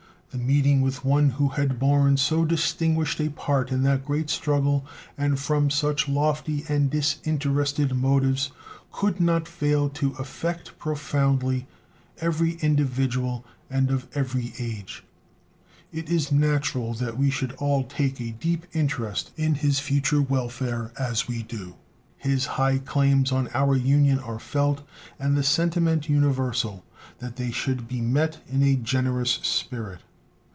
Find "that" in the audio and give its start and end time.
3.83-4.05, 16.93-17.17, 27.19-27.35